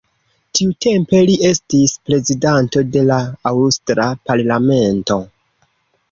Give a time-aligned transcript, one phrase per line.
[0.59, 3.17] Tiutempe li estis prezidanto de la
[3.51, 5.19] aŭstra parlamento.